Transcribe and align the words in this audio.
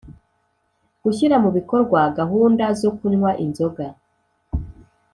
Gushyira 1.03 1.35
mu 1.43 1.49
bikorwa 1.57 1.99
gahunda 2.17 2.65
zo 2.81 2.89
kunywa 2.97 3.31
inzoga 3.45 3.85